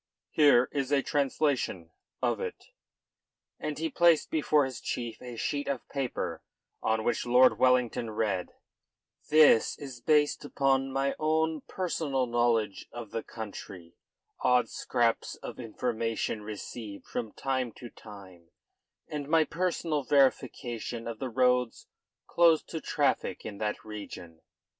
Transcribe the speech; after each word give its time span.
Here 0.31 0.67
is 0.71 0.91
a 0.91 1.03
translation 1.03 1.91
of 2.23 2.39
it." 2.39 2.69
And 3.59 3.77
he 3.77 3.91
placed 3.91 4.31
before 4.31 4.65
his 4.65 4.81
chief 4.81 5.21
a 5.21 5.35
sheet 5.35 5.67
of 5.67 5.87
paper 5.89 6.41
on 6.81 7.03
which 7.03 7.27
Lord 7.27 7.59
Wellington 7.59 8.09
read: 8.09 8.49
"This 9.29 9.77
is 9.77 10.01
based 10.01 10.43
upon 10.43 10.91
my 10.91 11.13
own 11.19 11.61
personal 11.67 12.25
knowledge 12.25 12.87
of 12.91 13.11
the 13.11 13.21
country, 13.21 13.93
odd 14.39 14.69
scraps 14.69 15.35
of 15.35 15.59
information 15.59 16.41
received 16.41 17.05
from 17.05 17.31
time 17.33 17.71
to 17.73 17.91
time, 17.91 18.49
and 19.07 19.29
my 19.29 19.43
personal 19.43 20.01
verification 20.03 21.07
of 21.07 21.19
the 21.19 21.29
roads 21.29 21.85
closed 22.25 22.67
to 22.69 22.81
traffic 22.81 23.45
in 23.45 23.59
that 23.59 23.85
region. 23.85 24.41